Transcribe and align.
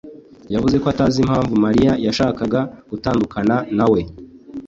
yavuze 0.53 0.75
ko 0.81 0.85
atazi 0.93 1.17
impamvu 1.25 1.53
Mariya 1.65 1.91
yashakaga 2.05 2.59
gutandukana 2.89 3.55
na 3.77 3.85
we. 3.91 4.01